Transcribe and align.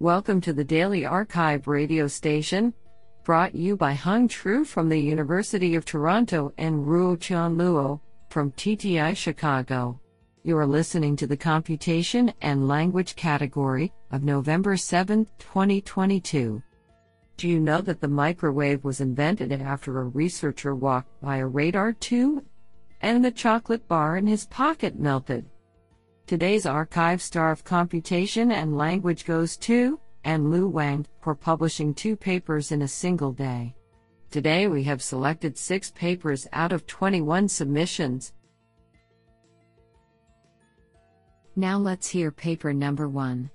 Welcome 0.00 0.40
to 0.42 0.52
the 0.52 0.62
Daily 0.62 1.02
arXiv 1.02 1.66
radio 1.66 2.06
station, 2.06 2.72
brought 3.24 3.56
you 3.56 3.76
by 3.76 3.94
Hung 3.94 4.28
Tru 4.28 4.64
from 4.64 4.88
the 4.88 5.00
University 5.00 5.74
of 5.74 5.84
Toronto 5.84 6.52
and 6.56 6.86
Ruo 6.86 7.18
Chan 7.18 7.56
Luo 7.56 7.98
from 8.30 8.52
TTI 8.52 9.16
Chicago. 9.16 10.00
You 10.44 10.56
are 10.56 10.68
listening 10.68 11.16
to 11.16 11.26
the 11.26 11.36
Computation 11.36 12.32
and 12.40 12.68
Language 12.68 13.16
category 13.16 13.92
of 14.12 14.22
November 14.22 14.76
7, 14.76 15.26
2022. 15.40 16.62
Do 17.36 17.48
you 17.48 17.58
know 17.58 17.80
that 17.80 18.00
the 18.00 18.06
microwave 18.06 18.84
was 18.84 19.00
invented 19.00 19.50
after 19.50 19.98
a 19.98 20.04
researcher 20.04 20.76
walked 20.76 21.20
by 21.20 21.38
a 21.38 21.46
radar 21.48 21.92
tube 21.92 22.44
and 23.00 23.24
the 23.24 23.32
chocolate 23.32 23.88
bar 23.88 24.16
in 24.16 24.28
his 24.28 24.46
pocket 24.46 24.96
melted? 24.96 25.44
Today's 26.28 26.66
archive 26.66 27.22
star 27.22 27.50
of 27.50 27.64
computation 27.64 28.52
and 28.52 28.76
language 28.76 29.24
goes 29.24 29.56
to 29.56 29.98
and 30.24 30.50
Lu 30.50 30.68
Wang 30.68 31.06
for 31.22 31.34
publishing 31.34 31.94
two 31.94 32.16
papers 32.16 32.70
in 32.70 32.82
a 32.82 32.86
single 32.86 33.32
day. 33.32 33.74
Today 34.30 34.68
we 34.68 34.82
have 34.82 35.00
selected 35.00 35.56
six 35.56 35.90
papers 35.90 36.46
out 36.52 36.70
of 36.70 36.86
21 36.86 37.48
submissions. 37.48 38.34
Now 41.56 41.78
let's 41.78 42.06
hear 42.06 42.30
paper 42.30 42.74
number 42.74 43.08
one. 43.08 43.50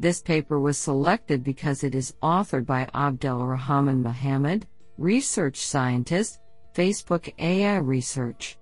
This 0.00 0.20
paper 0.20 0.58
was 0.58 0.76
selected 0.76 1.44
because 1.44 1.84
it 1.84 1.94
is 1.94 2.16
authored 2.24 2.66
by 2.66 2.86
Abdelrahman 2.92 4.02
Mohamed, 4.02 4.66
research 4.98 5.58
scientist, 5.58 6.40
Facebook 6.74 7.32
AI 7.38 7.76
Research. 7.76 8.58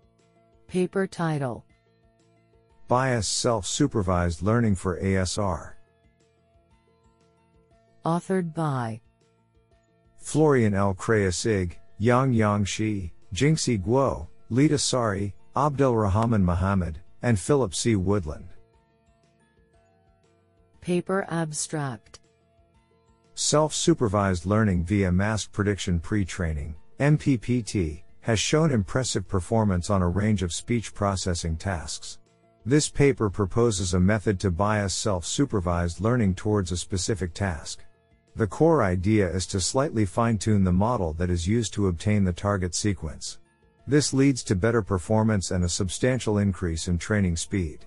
Paper 0.68 1.06
title 1.06 1.64
Bias 2.90 3.28
Self 3.28 3.66
Supervised 3.66 4.42
Learning 4.42 4.74
for 4.74 5.00
ASR. 5.00 5.74
Authored 8.04 8.52
by 8.52 9.00
Florian 10.18 10.74
L. 10.74 10.92
Kreyssig, 10.94 11.76
Yang 11.98 12.32
Yang 12.32 12.64
Shi, 12.64 13.12
Jinxi 13.32 13.80
Guo, 13.80 14.26
Leda 14.48 14.76
Sari, 14.76 15.32
Abdelrahman 15.54 16.42
Mohamed, 16.42 16.98
and 17.22 17.38
Philip 17.38 17.76
C. 17.76 17.94
Woodland. 17.94 18.48
Paper 20.80 21.24
Abstract 21.30 22.18
Self 23.34 23.72
supervised 23.72 24.46
learning 24.46 24.82
via 24.82 25.12
mask 25.12 25.52
prediction 25.52 26.00
pre 26.00 26.24
training, 26.24 26.74
MPPT, 26.98 28.02
has 28.22 28.40
shown 28.40 28.72
impressive 28.72 29.28
performance 29.28 29.90
on 29.90 30.02
a 30.02 30.08
range 30.08 30.42
of 30.42 30.52
speech 30.52 30.92
processing 30.92 31.56
tasks. 31.56 32.18
This 32.66 32.90
paper 32.90 33.30
proposes 33.30 33.94
a 33.94 34.00
method 34.00 34.38
to 34.40 34.50
bias 34.50 34.92
self-supervised 34.92 36.00
learning 36.00 36.34
towards 36.34 36.72
a 36.72 36.76
specific 36.76 37.32
task. 37.32 37.82
The 38.36 38.46
core 38.46 38.82
idea 38.82 39.28
is 39.28 39.46
to 39.46 39.60
slightly 39.60 40.04
fine-tune 40.04 40.64
the 40.64 40.72
model 40.72 41.14
that 41.14 41.30
is 41.30 41.48
used 41.48 41.72
to 41.74 41.88
obtain 41.88 42.22
the 42.22 42.34
target 42.34 42.74
sequence. 42.74 43.38
This 43.86 44.12
leads 44.12 44.42
to 44.44 44.54
better 44.54 44.82
performance 44.82 45.50
and 45.50 45.64
a 45.64 45.68
substantial 45.68 46.36
increase 46.36 46.86
in 46.86 46.98
training 46.98 47.36
speed. 47.36 47.86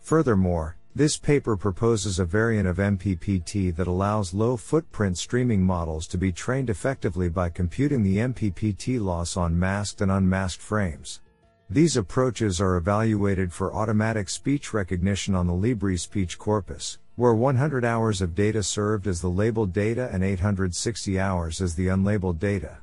Furthermore, 0.00 0.76
this 0.94 1.16
paper 1.16 1.56
proposes 1.56 2.18
a 2.18 2.24
variant 2.24 2.68
of 2.68 2.76
MPPT 2.76 3.74
that 3.74 3.86
allows 3.86 4.34
low 4.34 4.56
footprint 4.56 5.16
streaming 5.16 5.62
models 5.62 6.06
to 6.08 6.18
be 6.18 6.30
trained 6.30 6.68
effectively 6.68 7.28
by 7.30 7.48
computing 7.48 8.02
the 8.02 8.18
MPPT 8.18 9.00
loss 9.00 9.36
on 9.36 9.58
masked 9.58 10.02
and 10.02 10.10
unmasked 10.10 10.60
frames. 10.60 11.20
These 11.72 11.96
approaches 11.96 12.60
are 12.60 12.74
evaluated 12.74 13.52
for 13.52 13.72
automatic 13.72 14.28
speech 14.28 14.74
recognition 14.74 15.36
on 15.36 15.46
the 15.46 15.52
LibriSpeech 15.52 16.36
corpus, 16.36 16.98
where 17.14 17.32
100 17.32 17.84
hours 17.84 18.20
of 18.20 18.34
data 18.34 18.64
served 18.64 19.06
as 19.06 19.20
the 19.20 19.28
labeled 19.28 19.72
data 19.72 20.10
and 20.12 20.24
860 20.24 21.20
hours 21.20 21.60
as 21.60 21.76
the 21.76 21.86
unlabeled 21.86 22.40
data. 22.40 22.78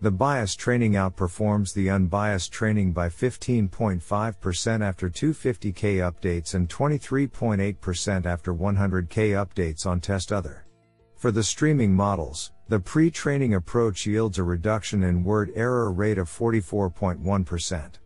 The 0.00 0.12
bias 0.12 0.54
training 0.54 0.92
outperforms 0.92 1.74
the 1.74 1.90
unbiased 1.90 2.52
training 2.52 2.92
by 2.92 3.08
15.5% 3.08 4.82
after 4.82 5.10
250K 5.10 5.96
updates 5.96 6.54
and 6.54 6.68
23.8% 6.68 8.24
after 8.24 8.54
100K 8.54 9.08
updates 9.34 9.84
on 9.84 10.00
test 10.00 10.32
other. 10.32 10.64
For 11.16 11.32
the 11.32 11.42
streaming 11.42 11.92
models, 11.92 12.52
the 12.68 12.78
pre-training 12.78 13.54
approach 13.54 14.06
yields 14.06 14.38
a 14.38 14.44
reduction 14.44 15.02
in 15.02 15.24
word 15.24 15.50
error 15.56 15.90
rate 15.90 16.18
of 16.18 16.28
44.1%. 16.28 17.98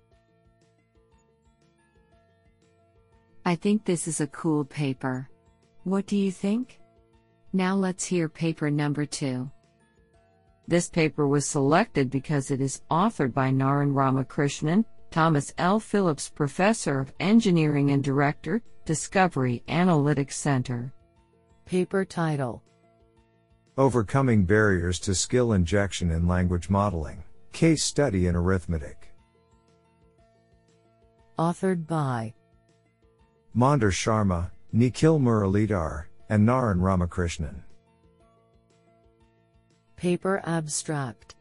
I 3.44 3.56
think 3.56 3.84
this 3.84 4.06
is 4.06 4.20
a 4.20 4.26
cool 4.28 4.64
paper. 4.64 5.28
What 5.84 6.06
do 6.06 6.16
you 6.16 6.30
think? 6.30 6.80
Now 7.52 7.74
let's 7.74 8.04
hear 8.04 8.28
paper 8.28 8.70
number 8.70 9.04
two. 9.04 9.50
This 10.68 10.88
paper 10.88 11.26
was 11.26 11.44
selected 11.44 12.08
because 12.08 12.50
it 12.50 12.60
is 12.60 12.82
authored 12.90 13.34
by 13.34 13.50
Naren 13.50 13.94
Ramakrishnan, 13.94 14.84
Thomas 15.10 15.52
L. 15.58 15.80
Phillips 15.80 16.30
Professor 16.30 17.00
of 17.00 17.12
Engineering 17.18 17.90
and 17.90 18.02
Director, 18.02 18.62
Discovery 18.84 19.64
Analytics 19.68 20.32
Center. 20.32 20.92
Paper 21.66 22.04
title 22.04 22.62
Overcoming 23.76 24.44
Barriers 24.44 25.00
to 25.00 25.14
Skill 25.14 25.54
Injection 25.54 26.12
in 26.12 26.28
Language 26.28 26.70
Modeling 26.70 27.24
Case 27.52 27.82
Study 27.82 28.28
in 28.28 28.36
Arithmetic. 28.36 29.12
Authored 31.38 31.86
by 31.86 32.34
Mandar 33.54 33.90
Sharma, 33.90 34.50
Nikhil 34.72 35.18
Muralidhar, 35.20 36.04
and 36.30 36.48
Naren 36.48 36.80
Ramakrishnan. 36.80 37.62
Paper 39.94 40.40
Abstract 40.46 41.34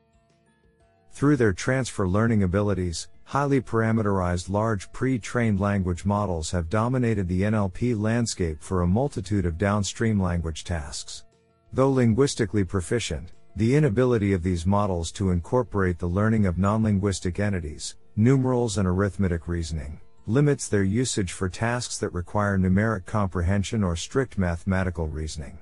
Through 1.13 1.37
their 1.37 1.53
transfer 1.53 2.05
learning 2.05 2.43
abilities, 2.43 3.07
highly 3.23 3.61
parameterized 3.61 4.49
large 4.49 4.91
pre-trained 4.91 5.61
language 5.61 6.03
models 6.03 6.51
have 6.51 6.69
dominated 6.69 7.29
the 7.29 7.43
NLP 7.43 7.97
landscape 7.97 8.61
for 8.61 8.81
a 8.81 8.87
multitude 8.87 9.45
of 9.45 9.57
downstream 9.57 10.21
language 10.21 10.65
tasks. 10.65 11.23
Though 11.71 11.91
linguistically 11.91 12.65
proficient, 12.65 13.31
the 13.55 13.73
inability 13.73 14.33
of 14.33 14.43
these 14.43 14.65
models 14.65 15.13
to 15.13 15.29
incorporate 15.29 15.97
the 15.97 16.07
learning 16.07 16.45
of 16.45 16.57
non-linguistic 16.57 17.39
entities, 17.39 17.95
numerals 18.17 18.77
and 18.77 18.85
arithmetic 18.85 19.47
reasoning, 19.47 20.01
limits 20.27 20.67
their 20.67 20.83
usage 20.83 21.31
for 21.31 21.49
tasks 21.49 21.97
that 21.97 22.13
require 22.13 22.57
numeric 22.57 23.05
comprehension 23.05 23.83
or 23.83 23.95
strict 23.95 24.37
mathematical 24.37 25.07
reasoning. 25.07 25.57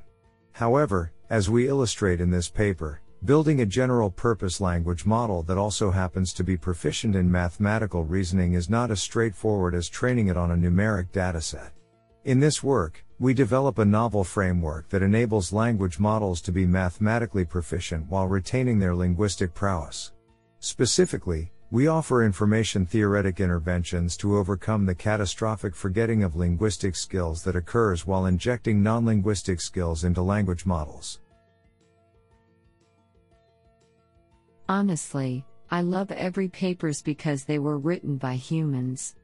However, 0.51 1.11
as 1.29 1.49
we 1.49 1.67
illustrate 1.67 2.19
in 2.19 2.31
this 2.31 2.49
paper, 2.49 3.01
building 3.23 3.61
a 3.61 3.65
general 3.65 4.09
purpose 4.09 4.59
language 4.59 5.05
model 5.05 5.43
that 5.43 5.57
also 5.57 5.91
happens 5.91 6.33
to 6.33 6.43
be 6.43 6.57
proficient 6.57 7.15
in 7.15 7.31
mathematical 7.31 8.03
reasoning 8.03 8.53
is 8.53 8.69
not 8.69 8.91
as 8.91 9.01
straightforward 9.01 9.75
as 9.75 9.89
training 9.89 10.27
it 10.27 10.37
on 10.37 10.51
a 10.51 10.55
numeric 10.55 11.09
dataset. 11.11 11.71
In 12.25 12.39
this 12.39 12.61
work, 12.61 13.05
we 13.19 13.33
develop 13.33 13.77
a 13.77 13.85
novel 13.85 14.23
framework 14.23 14.89
that 14.89 15.01
enables 15.01 15.53
language 15.53 15.99
models 15.99 16.41
to 16.41 16.51
be 16.51 16.65
mathematically 16.65 17.45
proficient 17.45 18.09
while 18.09 18.27
retaining 18.27 18.79
their 18.79 18.95
linguistic 18.95 19.53
prowess. 19.53 20.11
Specifically, 20.59 21.51
we 21.71 21.85
offer 21.85 22.23
information 22.23 22.83
theoretic 22.83 23.39
interventions 23.39 24.17
to 24.17 24.37
overcome 24.37 24.85
the 24.87 24.95
catastrophic 24.95 25.75
forgetting 25.75 26.23
of 26.23 26.35
linguistic 26.35 26.95
skills 26.95 27.43
that 27.43 27.55
occurs 27.55 28.07
while 28.07 28.25
injecting 28.25 28.81
non-linguistic 28.81 29.61
skills 29.61 30.03
into 30.03 30.21
language 30.21 30.65
models. 30.65 31.19
Honestly, 34.67 35.45
I 35.69 35.81
love 35.81 36.11
every 36.11 36.47
papers 36.47 37.03
because 37.03 37.43
they 37.43 37.59
were 37.59 37.77
written 37.77 38.17
by 38.17 38.33
humans. 38.33 39.15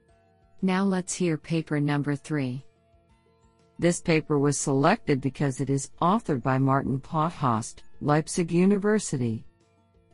Now 0.62 0.83
let's 0.83 1.16
hear 1.16 1.38
paper 1.38 1.79
number 1.79 2.16
3. 2.16 2.63
This 3.80 4.01
paper 4.01 4.38
was 4.38 4.57
selected 4.57 5.19
because 5.19 5.62
it 5.62 5.71
is 5.71 5.89
authored 6.00 6.44
by 6.44 6.59
Martin 6.59 7.00
Potthast, 7.00 7.80
Leipzig 8.01 8.51
University. 8.51 9.45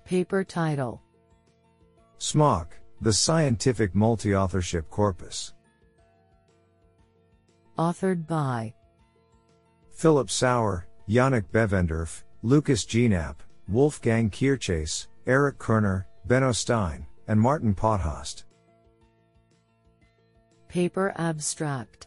Paper 0.06 0.44
title 0.45 1.01
SMAuC, 2.21 2.68
the 3.01 3.12
Scientific 3.12 3.95
Multi-Authorship 3.95 4.88
Corpus. 4.91 5.53
Authored 7.79 8.27
by 8.27 8.75
Philipp 9.89 10.29
Sauer, 10.29 10.85
Janek 11.09 11.45
Bevendorff, 11.51 12.21
Lukas 12.44 12.85
Gienapp, 12.85 13.38
Wolfgang 13.68 14.29
Kircheis, 14.29 15.07
Erik 15.25 15.57
Körner, 15.57 16.06
Benno 16.27 16.51
Stein, 16.51 17.07
and 17.27 17.41
Martin 17.41 17.73
Potthast. 17.73 18.44
Paper 20.68 21.15
Abstract 21.18 22.06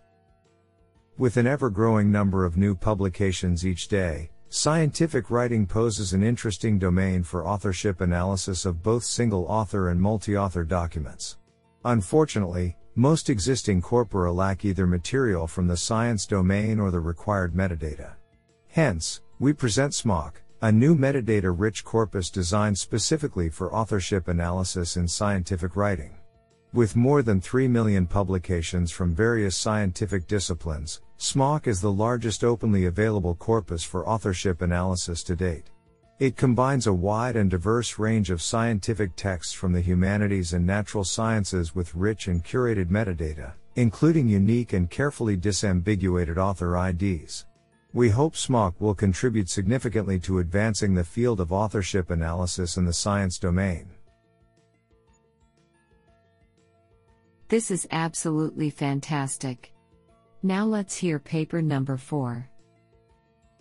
With 1.19 1.39
an 1.39 1.49
ever 1.49 1.71
growing 1.71 2.13
number 2.13 2.45
of 2.45 2.57
new 2.57 2.77
publications 2.77 3.67
each 3.67 3.89
day, 3.89 4.31
Scientific 4.57 5.33
writing 5.33 5.67
poses 5.67 6.13
an 6.13 6.23
interesting 6.23 6.79
domain 6.79 7.25
for 7.25 7.45
authorship 7.45 8.01
analysis 8.01 8.65
of 8.65 8.85
both 8.85 9.03
single 9.03 9.45
author 9.47 9.89
and 9.89 10.01
multi 10.01 10.37
author 10.37 10.63
documents. 10.63 11.39
Unfortunately, 11.85 12.77
most 12.95 13.29
existing 13.29 13.83
corpora 13.83 14.33
lack 14.33 14.65
either 14.65 14.87
material 14.87 15.49
from 15.49 15.67
the 15.67 15.77
science 15.77 16.25
domain 16.25 16.79
or 16.79 16.93
the 16.93 17.01
required 17.01 17.53
metadata. 17.53 18.13
Hence, 18.69 19.23
we 19.41 19.53
present 19.53 19.93
SMAuC, 19.93 20.35
a 20.63 20.71
new 20.71 20.95
metadata 20.95 21.53
rich 21.53 21.85
corpus 21.85 22.31
designed 22.31 22.79
specifically 22.79 23.49
for 23.49 23.75
authorship 23.75 24.29
analysis 24.29 24.97
in 24.97 25.09
scientific 25.09 25.75
writing. 25.75 26.15
With 26.75 26.97
more 26.97 27.23
than 27.23 27.41
3 27.41 27.69
million 27.69 28.05
publications 28.05 28.91
from 28.91 29.15
various 29.15 29.57
scientific 29.57 30.27
disciplines, 30.27 31.03
SMAuC 31.21 31.69
is 31.69 31.81
the 31.81 31.93
largest 31.93 32.43
openly 32.43 32.87
available 32.87 33.37
corpus 33.37 33.85
for 33.85 34.09
authorship 34.09 34.61
analysis 34.61 35.23
to 35.23 35.37
date. 35.37 35.71
It 36.19 36.37
combines 36.37 36.89
a 36.89 36.93
wide 36.93 37.37
and 37.37 37.49
diverse 37.49 37.97
range 37.97 38.29
of 38.31 38.43
scientific 38.43 39.15
texts 39.15 39.53
from 39.53 39.73
the 39.73 39.81
humanities 39.81 40.53
and 40.53 40.67
natural 40.67 41.05
sciences 41.05 41.77
with 41.77 41.95
rich 41.95 42.27
and 42.27 42.45
curated 42.45 42.87
metadata, 42.87 43.53
including 43.77 44.29
unique 44.29 44.73
and 44.73 44.91
carefully 44.91 45.37
disambiguated 45.37 46.39
author 46.39 46.77
IDs. 46.77 47.47
We 47.93 48.11
hope 48.11 48.35
SMAuC 48.35 48.75
will 48.81 48.97
contribute 48.97 49.49
significantly 49.49 50.19
to 50.19 50.41
advancing 50.41 50.95
the 50.95 51.05
field 51.05 51.39
of 51.39 51.53
authorship 51.53 52.11
analysis 52.11 52.77
in 52.77 52.85
the 52.85 52.93
science 52.93 53.39
domain. 53.39 53.91
This 57.49 57.71
is 57.71 57.87
absolutely 57.91 58.71
fantastic. 58.71 59.73
Now 60.43 60.65
let's 60.65 60.97
hear 60.97 61.19
paper 61.19 61.61
number 61.61 61.97
4. 61.97 62.49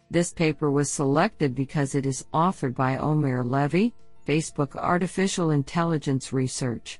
This 0.09 0.31
paper 0.31 0.71
was 0.71 0.91
selected 0.91 1.53
because 1.55 1.95
it 1.95 2.05
is 2.05 2.25
authored 2.33 2.75
by 2.75 2.97
Omer 2.97 3.43
Levy, 3.43 3.93
Facebook 4.27 4.75
Artificial 4.75 5.51
Intelligence 5.51 6.31
Research. 6.31 6.99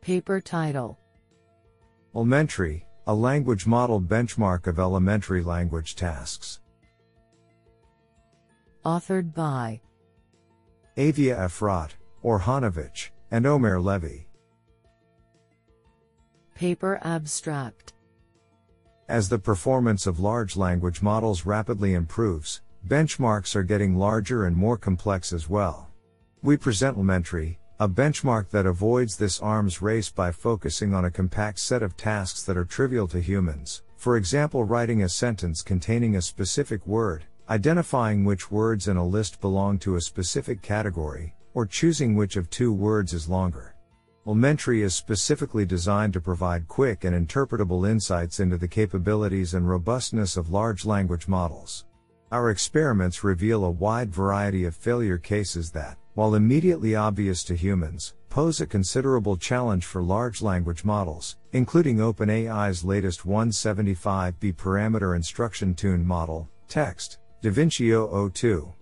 Paper 0.00 0.40
title 0.40 0.98
LMentry, 2.14 2.82
a 3.06 3.14
language 3.14 3.66
model 3.66 4.00
benchmark 4.00 4.66
of 4.66 4.78
elementary 4.78 5.42
language 5.42 5.96
tasks. 5.96 6.60
Authored 8.84 9.34
by 9.34 9.80
Avia 10.96 11.36
Efrat, 11.36 11.90
Or 12.22 12.38
Honovich, 12.38 13.10
and 13.30 13.46
Omer 13.46 13.80
Levy. 13.80 14.28
Paper 16.54 17.00
abstract 17.02 17.94
As 19.08 19.28
the 19.28 19.40
performance 19.40 20.06
of 20.06 20.20
large 20.20 20.56
language 20.56 21.02
models 21.02 21.44
rapidly 21.44 21.94
improves, 21.94 22.62
benchmarks 22.86 23.56
are 23.56 23.64
getting 23.64 23.96
larger 23.96 24.46
and 24.46 24.56
more 24.56 24.78
complex 24.78 25.32
as 25.32 25.50
well. 25.50 25.90
We 26.42 26.56
present 26.56 26.96
LMentry, 26.96 27.56
a 27.80 27.88
benchmark 27.88 28.50
that 28.50 28.66
avoids 28.66 29.16
this 29.16 29.40
arms 29.40 29.82
race 29.82 30.10
by 30.10 30.30
focusing 30.30 30.94
on 30.94 31.06
a 31.06 31.10
compact 31.10 31.58
set 31.58 31.82
of 31.82 31.96
tasks 31.96 32.44
that 32.44 32.56
are 32.56 32.64
trivial 32.64 33.08
to 33.08 33.20
humans, 33.20 33.82
for 33.96 34.16
example, 34.16 34.62
writing 34.62 35.02
a 35.02 35.08
sentence 35.08 35.60
containing 35.60 36.14
a 36.14 36.22
specific 36.22 36.86
word, 36.86 37.24
identifying 37.50 38.24
which 38.24 38.52
words 38.52 38.86
in 38.86 38.96
a 38.96 39.04
list 39.04 39.40
belong 39.40 39.76
to 39.80 39.96
a 39.96 40.00
specific 40.00 40.62
category, 40.62 41.34
or 41.52 41.66
choosing 41.66 42.14
which 42.14 42.36
of 42.36 42.48
two 42.48 42.72
words 42.72 43.12
is 43.12 43.28
longer. 43.28 43.73
LMentry 44.26 44.80
is 44.80 44.94
specifically 44.94 45.66
designed 45.66 46.14
to 46.14 46.20
provide 46.20 46.66
quick 46.66 47.04
and 47.04 47.14
interpretable 47.14 47.86
insights 47.86 48.40
into 48.40 48.56
the 48.56 48.66
capabilities 48.66 49.52
and 49.52 49.68
robustness 49.68 50.38
of 50.38 50.48
large 50.48 50.86
language 50.86 51.28
models. 51.28 51.84
Our 52.32 52.48
experiments 52.48 53.22
reveal 53.22 53.66
a 53.66 53.70
wide 53.70 54.10
variety 54.10 54.64
of 54.64 54.74
failure 54.74 55.18
cases 55.18 55.70
that, 55.72 55.98
while 56.14 56.36
immediately 56.36 56.94
obvious 56.94 57.44
to 57.44 57.54
humans, 57.54 58.14
pose 58.30 58.62
a 58.62 58.66
considerable 58.66 59.36
challenge 59.36 59.84
for 59.84 60.02
large 60.02 60.40
language 60.40 60.86
models, 60.86 61.36
including 61.52 61.98
OpenAI's 61.98 62.82
latest 62.82 63.26
175B 63.26 64.54
parameter 64.54 65.16
instruction 65.16 65.74
tuned 65.74 66.06
model, 66.06 66.48
text, 66.66 67.18
DaVinci 67.42 68.32
002. 68.32 68.72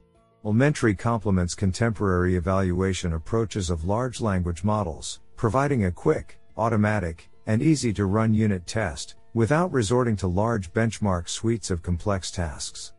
LMentry 0.45 0.97
complements 0.97 1.55
contemporary 1.55 2.37
evaluation 2.37 3.15
approaches 3.15 3.71
of 3.71 3.85
large 3.85 4.21
language 4.21 4.65
models, 4.65 5.21
providing 5.43 5.87
a 5.87 5.91
quick, 5.91 6.39
automatic, 6.57 7.29
and 7.49 7.61
easy 7.61 7.93
to 7.93 8.05
run 8.05 8.33
unit 8.33 8.65
test, 8.65 9.17
without 9.35 9.73
resorting 9.73 10.15
to 10.15 10.29
large 10.29 10.73
benchmark 10.73 11.29
suites 11.29 11.69
of 11.69 11.83
complex 11.83 12.31
tasks. 12.31 12.93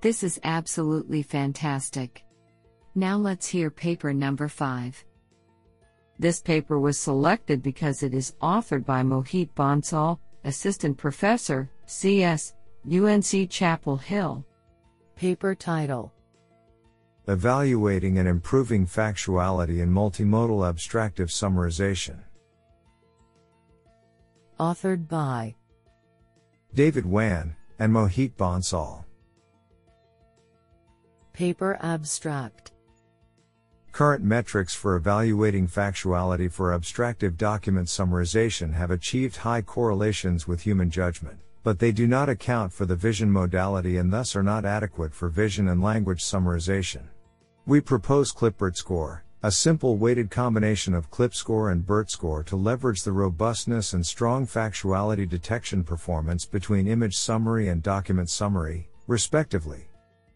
This 0.00 0.22
is 0.22 0.40
absolutely 0.42 1.22
fantastic. 1.22 2.24
Now 2.94 3.18
let's 3.18 3.46
hear 3.46 3.70
paper 3.70 4.14
number 4.14 4.48
5. 4.48 5.04
This 6.18 6.40
paper 6.40 6.80
was 6.80 6.98
selected 6.98 7.62
because 7.62 8.02
it 8.02 8.14
is 8.14 8.34
authored 8.40 8.86
by 8.86 9.02
Mohit 9.02 9.50
Bansal, 9.54 10.18
Assistant 10.44 10.96
Professor, 10.96 11.68
CS, 11.84 12.54
UNC 12.90 13.50
Chapel 13.50 13.98
Hill. 13.98 14.46
Paper 15.14 15.54
title 15.54 16.13
Evaluating 17.26 18.18
and 18.18 18.28
Improving 18.28 18.86
Factuality 18.86 19.80
in 19.80 19.90
Multimodal 19.90 20.68
Abstractive 20.68 21.30
Summarization. 21.30 22.18
Authored 24.60 25.08
by 25.08 25.54
David 26.74 27.06
Wan 27.06 27.56
and 27.78 27.90
Mohit 27.90 28.34
Bansal. 28.34 29.04
Paper 31.32 31.78
Abstract 31.80 32.72
Current 33.92 34.22
metrics 34.22 34.74
for 34.74 34.94
evaluating 34.94 35.66
factuality 35.66 36.52
for 36.52 36.74
abstractive 36.74 37.38
document 37.38 37.88
summarization 37.88 38.74
have 38.74 38.90
achieved 38.90 39.36
high 39.36 39.62
correlations 39.62 40.46
with 40.46 40.60
human 40.60 40.90
judgment, 40.90 41.38
but 41.62 41.78
they 41.78 41.90
do 41.90 42.06
not 42.06 42.28
account 42.28 42.70
for 42.70 42.84
the 42.84 42.96
vision 42.96 43.30
modality 43.30 43.96
and 43.96 44.12
thus 44.12 44.36
are 44.36 44.42
not 44.42 44.66
adequate 44.66 45.14
for 45.14 45.30
vision 45.30 45.68
and 45.68 45.82
language 45.82 46.22
summarization. 46.22 47.04
We 47.66 47.80
propose 47.80 48.32
ClipBERT 48.32 48.76
score, 48.76 49.24
a 49.42 49.50
simple 49.50 49.96
weighted 49.96 50.30
combination 50.30 50.94
of 50.94 51.10
CLIP 51.10 51.34
score 51.34 51.70
and 51.70 51.86
BERT 51.86 52.10
score 52.10 52.42
to 52.44 52.56
leverage 52.56 53.02
the 53.02 53.12
robustness 53.12 53.94
and 53.94 54.04
strong 54.04 54.46
factuality 54.46 55.28
detection 55.28 55.82
performance 55.82 56.44
between 56.44 56.86
image 56.86 57.16
summary 57.16 57.68
and 57.68 57.82
document 57.82 58.30
summary, 58.30 58.88
respectively. 59.06 59.88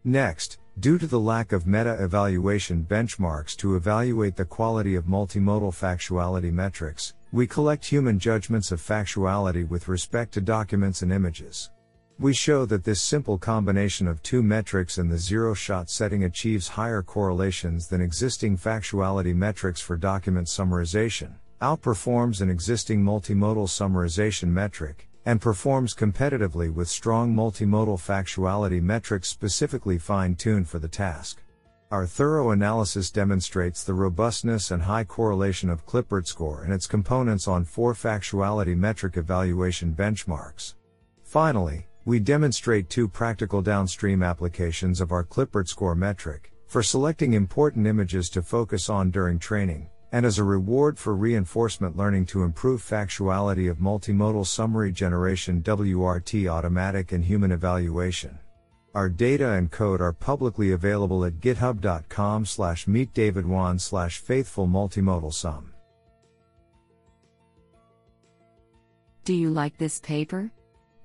Next, 0.05 0.59
Due 0.81 0.97
to 0.97 1.09
the 1.09 1.19
lack 1.19 1.51
of 1.51 1.67
meta 1.67 1.97
evaluation 2.01 2.87
benchmarks 2.89 3.57
to 3.57 3.75
evaluate 3.75 4.37
the 4.37 4.45
quality 4.45 4.95
of 4.95 5.07
multimodal 5.07 5.73
factuality 5.73 6.53
metrics, 6.53 7.15
we 7.33 7.49
collect 7.49 7.85
human 7.85 8.17
judgments 8.17 8.71
of 8.71 8.81
factuality 8.81 9.69
with 9.69 9.89
respect 9.89 10.33
to 10.33 10.41
documents 10.41 11.03
and 11.03 11.13
images. 11.13 11.71
We 12.21 12.33
show 12.33 12.67
that 12.67 12.83
this 12.83 13.01
simple 13.01 13.39
combination 13.39 14.09
of 14.09 14.21
two 14.25 14.43
metrics 14.43 14.99
in 14.99 15.09
the 15.09 15.17
zero 15.17 15.55
shot 15.55 15.89
setting 15.89 16.25
achieves 16.25 16.67
higher 16.67 17.01
correlations 17.01 17.87
than 17.87 18.01
existing 18.01 18.59
factuality 18.59 19.37
metrics 19.37 19.81
for 19.81 19.97
document 19.97 20.49
summarization, 20.49 21.35
outperforms 21.63 22.41
an 22.41 22.51
existing 22.51 23.05
multimodal 23.05 23.69
summarization 23.69 24.49
metric, 24.49 25.09
and 25.27 25.41
performs 25.41 25.95
competitively 25.95 26.75
with 26.75 26.89
strong 26.89 27.33
multimodal 27.33 28.01
factuality 28.01 28.83
metrics 28.83 29.29
specifically 29.29 29.97
fine 29.97 30.35
tuned 30.35 30.69
for 30.69 30.81
the 30.81 30.89
task. 30.89 31.41
Our 31.93 32.05
thorough 32.05 32.51
analysis 32.51 33.13
demonstrates 33.13 33.85
the 33.85 33.95
robustness 33.95 34.73
and 34.73 34.83
high 34.83 35.05
correlation 35.05 35.71
of 35.71 35.87
ClipBERT 35.87 36.27
score 36.27 36.65
and 36.65 36.73
its 36.73 36.89
components 36.89 37.47
on 37.47 37.65
four 37.65 37.95
factuality 37.95 38.77
metric 38.77 39.17
evaluation 39.17 39.95
benchmarks. 39.95 40.75
Finally, 41.23 41.87
we 42.05 42.19
demonstrate 42.19 42.89
two 42.89 43.09
practical 43.09 43.63
downstream 43.63 44.23
applications 44.23 45.01
of 45.01 45.13
our 45.13 45.25
ClipBERT 45.25 45.69
score 45.69 45.95
metric 45.95 46.53
for 46.67 46.83
selecting 46.83 47.33
important 47.33 47.87
images 47.87 48.29
to 48.31 48.43
focus 48.43 48.89
on 48.89 49.11
during 49.11 49.39
training 49.39 49.89
and 50.13 50.25
as 50.25 50.39
a 50.39 50.45
reward 50.45 50.99
for 50.99 51.15
reinforcement 51.15 51.97
learning 51.97 52.25
to 52.25 52.43
improve 52.43 52.83
factuality 52.83 53.71
of 53.71 53.79
multimodal 53.79 54.47
summary 54.47 54.91
generation 54.91 55.63
WRT 55.63 56.49
automatic 56.49 57.13
and 57.13 57.25
human 57.25 57.53
evaluation. 57.53 58.39
Our 58.95 59.11
data 59.11 59.53
and 59.53 59.71
code 59.71 60.01
are 60.01 60.13
publicly 60.13 60.73
available 60.73 61.25
at 61.25 61.41
github.com 61.41 62.47
slash 62.47 62.87
meetdavidwan 62.87 63.81
slash 63.81 64.19
faithful 64.19 64.67
multimodal 64.67 65.33
sum. 65.33 65.73
Do 69.25 69.35
you 69.35 69.51
like 69.51 69.77
this 69.77 70.01
paper? 70.01 70.51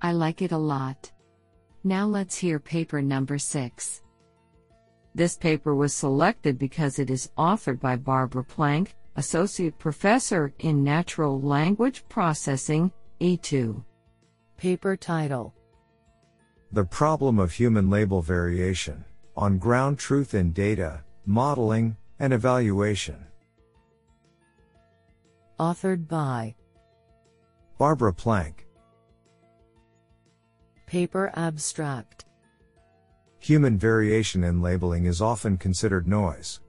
I 0.03 0.11
like 0.11 0.41
it 0.41 0.51
a 0.51 0.57
lot. 0.57 1.09
Now 1.85 2.05
let's 2.05 2.37
hear 2.37 2.59
paper 2.59 3.01
number 3.01 3.37
6. 3.37 4.01
This 5.15 5.37
paper 5.37 5.73
was 5.75 5.93
selected 5.93 6.59
because 6.59 6.99
it 6.99 7.09
is 7.09 7.31
authored 7.37 7.79
by 7.79 7.95
Barbara 7.95 8.43
Plank, 8.43 8.95
Associate 9.15 9.77
Professor 9.79 10.51
in 10.59 10.83
Natural 10.83 11.39
Language 11.39 12.03
Processing, 12.09 12.91
E2. 13.21 13.81
Paper 14.57 14.97
title 14.97 15.53
The 16.73 16.83
Problem 16.83 17.39
of 17.39 17.53
Human 17.53 17.89
Label 17.89 18.21
Variation 18.21 19.05
on 19.37 19.57
Ground 19.57 19.99
Truth 19.99 20.33
in 20.33 20.51
Data, 20.51 21.03
Modeling, 21.25 21.95
and 22.19 22.33
Evaluation. 22.33 23.25
Authored 25.59 26.09
by 26.09 26.55
Barbara 27.77 28.13
Plank. 28.13 28.62
Paper 30.93 31.31
Abstract 31.35 32.25
Human 33.39 33.79
variation 33.79 34.43
in 34.43 34.61
labeling 34.61 35.05
is 35.05 35.23
often 35.23 35.57
considered 35.57 36.07
noise. 36.07 36.59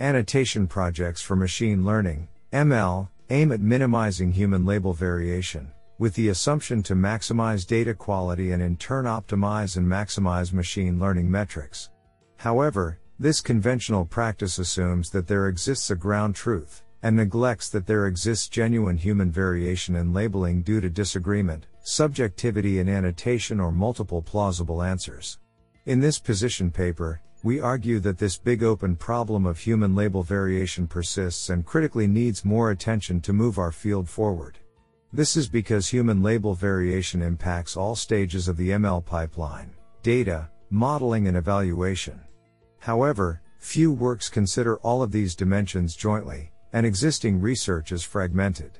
Annotation 0.00 0.66
projects 0.66 1.20
for 1.20 1.36
machine 1.36 1.84
learning, 1.84 2.26
ML, 2.50 3.10
aim 3.28 3.52
at 3.52 3.60
minimizing 3.60 4.32
human 4.32 4.64
label 4.64 4.94
variation, 4.94 5.70
with 5.98 6.14
the 6.14 6.30
assumption 6.30 6.82
to 6.82 6.94
maximize 6.94 7.66
data 7.66 7.92
quality 7.92 8.52
and 8.52 8.62
in 8.62 8.78
turn 8.78 9.04
optimize 9.04 9.76
and 9.76 9.86
maximize 9.86 10.54
machine 10.54 10.98
learning 10.98 11.30
metrics. 11.30 11.90
However, 12.38 12.98
this 13.18 13.42
conventional 13.42 14.06
practice 14.06 14.58
assumes 14.58 15.10
that 15.10 15.26
there 15.26 15.48
exists 15.48 15.90
a 15.90 15.94
ground 15.94 16.34
truth, 16.34 16.82
and 17.02 17.14
neglects 17.14 17.68
that 17.68 17.86
there 17.86 18.06
exists 18.06 18.48
genuine 18.48 18.96
human 18.96 19.30
variation 19.30 19.94
in 19.94 20.14
labeling 20.14 20.62
due 20.62 20.80
to 20.80 20.88
disagreement, 20.88 21.66
subjectivity 21.84 22.80
in 22.80 22.88
annotation, 22.88 23.60
or 23.60 23.70
multiple 23.70 24.20
plausible 24.20 24.82
answers. 24.82 25.38
In 25.86 26.00
this 26.00 26.18
position 26.18 26.70
paper, 26.70 27.20
we 27.44 27.60
argue 27.60 28.00
that 28.00 28.16
this 28.16 28.38
big 28.38 28.62
open 28.62 28.96
problem 28.96 29.44
of 29.44 29.58
human 29.58 29.94
label 29.94 30.22
variation 30.22 30.86
persists 30.86 31.50
and 31.50 31.66
critically 31.66 32.06
needs 32.06 32.42
more 32.42 32.70
attention 32.70 33.20
to 33.20 33.34
move 33.34 33.58
our 33.58 33.70
field 33.70 34.08
forward. 34.08 34.58
This 35.12 35.36
is 35.36 35.46
because 35.46 35.86
human 35.86 36.22
label 36.22 36.54
variation 36.54 37.20
impacts 37.20 37.76
all 37.76 37.94
stages 37.94 38.48
of 38.48 38.56
the 38.56 38.70
ML 38.70 39.04
pipeline 39.04 39.70
data, 40.02 40.48
modeling, 40.70 41.28
and 41.28 41.36
evaluation. 41.36 42.18
However, 42.78 43.40
few 43.58 43.92
works 43.92 44.28
consider 44.28 44.76
all 44.78 45.02
of 45.02 45.12
these 45.12 45.34
dimensions 45.34 45.94
jointly, 45.94 46.50
and 46.72 46.84
existing 46.84 47.40
research 47.40 47.92
is 47.92 48.02
fragmented. 48.02 48.78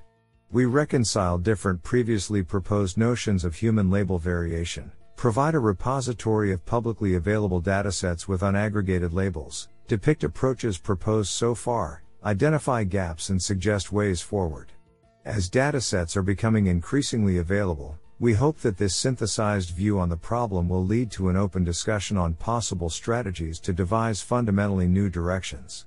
We 0.50 0.66
reconcile 0.66 1.38
different 1.38 1.82
previously 1.82 2.42
proposed 2.42 2.96
notions 2.96 3.44
of 3.44 3.56
human 3.56 3.90
label 3.90 4.18
variation, 4.18 4.92
provide 5.16 5.54
a 5.54 5.58
repository 5.58 6.52
of 6.52 6.64
publicly 6.64 7.14
available 7.14 7.60
datasets 7.60 8.28
with 8.28 8.42
unaggregated 8.42 9.12
labels, 9.12 9.68
depict 9.88 10.22
approaches 10.22 10.78
proposed 10.78 11.30
so 11.30 11.54
far, 11.54 12.02
identify 12.24 12.84
gaps, 12.84 13.30
and 13.30 13.42
suggest 13.42 13.92
ways 13.92 14.20
forward. 14.20 14.72
As 15.24 15.50
datasets 15.50 16.16
are 16.16 16.22
becoming 16.22 16.66
increasingly 16.66 17.38
available, 17.38 17.98
we 18.20 18.34
hope 18.34 18.58
that 18.60 18.76
this 18.76 18.94
synthesized 18.94 19.70
view 19.70 19.98
on 19.98 20.08
the 20.08 20.16
problem 20.16 20.68
will 20.68 20.84
lead 20.84 21.10
to 21.12 21.30
an 21.30 21.36
open 21.36 21.64
discussion 21.64 22.16
on 22.16 22.34
possible 22.34 22.88
strategies 22.88 23.58
to 23.60 23.72
devise 23.72 24.22
fundamentally 24.22 24.86
new 24.86 25.10
directions. 25.10 25.86